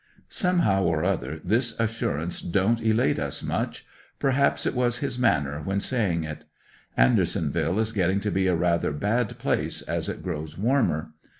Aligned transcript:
Somehow 0.29 0.85
or 0.85 1.03
other 1.05 1.39
this 1.43 1.79
assurance 1.79 2.41
don't 2.41 2.81
elate 2.81 3.19
us 3.19 3.43
much; 3.43 3.85
per 4.17 4.31
haps 4.31 4.65
it 4.65 4.73
was 4.73 4.97
his 4.97 5.19
manner 5.19 5.61
when 5.61 5.79
saying 5.79 6.23
it. 6.23 6.43
Andeisonville 6.97 7.77
is 7.77 7.91
getting 7.91 8.19
to 8.21 8.31
be 8.31 8.47
a 8.47 8.55
rather 8.55 8.91
bad 8.93 9.37
place 9.37 9.83
as 9.83 10.09
it 10.09 10.23
grows 10.23 10.57
warmer. 10.57 11.11